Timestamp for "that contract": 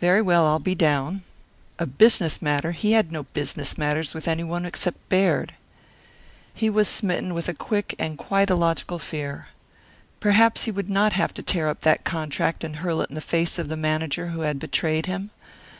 11.82-12.64